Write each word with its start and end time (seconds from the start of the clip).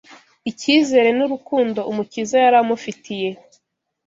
icyizere 0.49 1.09
n’urukundo 1.17 1.79
Umukiza 1.91 2.35
yari 2.43 2.57
amufitiye 2.63 3.29